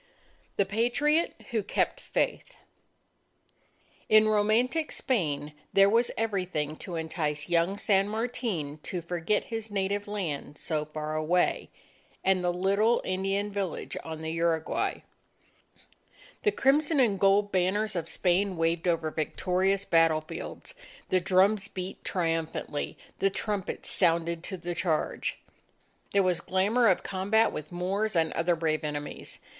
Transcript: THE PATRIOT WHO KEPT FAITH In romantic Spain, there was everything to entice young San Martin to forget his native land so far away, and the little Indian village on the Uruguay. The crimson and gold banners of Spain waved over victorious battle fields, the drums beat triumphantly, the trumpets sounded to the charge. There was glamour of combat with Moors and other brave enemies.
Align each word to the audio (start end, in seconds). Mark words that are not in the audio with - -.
THE 0.55 0.65
PATRIOT 0.65 1.35
WHO 1.51 1.61
KEPT 1.61 1.99
FAITH 1.99 2.57
In 4.09 4.27
romantic 4.27 4.91
Spain, 4.91 5.53
there 5.73 5.91
was 5.91 6.09
everything 6.17 6.75
to 6.77 6.95
entice 6.95 7.47
young 7.47 7.77
San 7.77 8.09
Martin 8.09 8.79
to 8.81 9.03
forget 9.03 9.43
his 9.53 9.69
native 9.69 10.07
land 10.07 10.57
so 10.57 10.85
far 10.85 11.15
away, 11.15 11.69
and 12.23 12.43
the 12.43 12.51
little 12.51 13.03
Indian 13.05 13.51
village 13.51 13.95
on 14.03 14.21
the 14.21 14.31
Uruguay. 14.31 15.01
The 16.41 16.51
crimson 16.51 16.99
and 16.99 17.19
gold 17.19 17.51
banners 17.51 17.95
of 17.95 18.09
Spain 18.09 18.57
waved 18.57 18.87
over 18.87 19.11
victorious 19.11 19.85
battle 19.85 20.21
fields, 20.21 20.73
the 21.09 21.19
drums 21.19 21.67
beat 21.67 22.03
triumphantly, 22.03 22.97
the 23.19 23.29
trumpets 23.29 23.91
sounded 23.91 24.41
to 24.45 24.57
the 24.57 24.73
charge. 24.73 25.37
There 26.11 26.23
was 26.23 26.41
glamour 26.41 26.87
of 26.87 27.03
combat 27.03 27.51
with 27.51 27.71
Moors 27.71 28.15
and 28.15 28.33
other 28.33 28.55
brave 28.55 28.83
enemies. 28.83 29.37